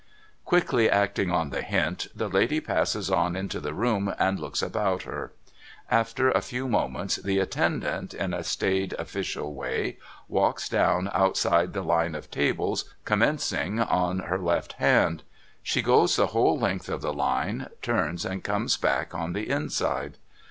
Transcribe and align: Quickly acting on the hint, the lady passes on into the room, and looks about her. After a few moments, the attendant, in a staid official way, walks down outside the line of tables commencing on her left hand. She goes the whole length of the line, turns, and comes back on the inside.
Quickly 0.45 0.89
acting 0.89 1.29
on 1.29 1.51
the 1.51 1.61
hint, 1.61 2.07
the 2.15 2.27
lady 2.27 2.59
passes 2.59 3.11
on 3.11 3.35
into 3.35 3.59
the 3.59 3.71
room, 3.75 4.11
and 4.17 4.39
looks 4.39 4.63
about 4.63 5.03
her. 5.03 5.31
After 5.91 6.31
a 6.31 6.41
few 6.41 6.67
moments, 6.67 7.17
the 7.17 7.37
attendant, 7.37 8.11
in 8.15 8.33
a 8.33 8.43
staid 8.43 8.93
official 8.97 9.53
way, 9.53 9.99
walks 10.27 10.67
down 10.67 11.11
outside 11.13 11.73
the 11.73 11.83
line 11.83 12.15
of 12.15 12.31
tables 12.31 12.91
commencing 13.05 13.79
on 13.79 14.21
her 14.21 14.39
left 14.39 14.73
hand. 14.81 15.21
She 15.61 15.83
goes 15.83 16.15
the 16.15 16.25
whole 16.33 16.57
length 16.57 16.89
of 16.89 17.01
the 17.01 17.13
line, 17.13 17.67
turns, 17.83 18.25
and 18.25 18.43
comes 18.43 18.77
back 18.77 19.13
on 19.13 19.33
the 19.33 19.51
inside. 19.51 20.17